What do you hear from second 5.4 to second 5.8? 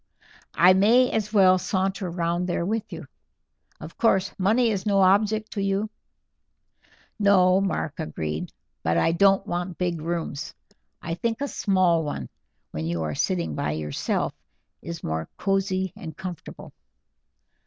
to